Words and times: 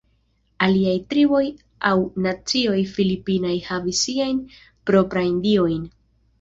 Aliaj 0.67 0.95
triboj 1.13 1.41
aŭ 1.89 1.91
nacioj 2.27 2.79
Filipinaj 2.95 3.53
havis 3.69 4.03
siajn 4.09 4.43
proprajn 4.93 5.41
diojn. 5.49 5.89